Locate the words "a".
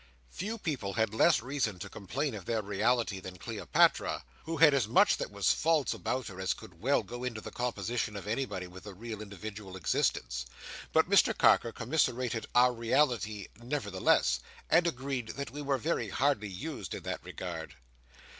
8.87-8.95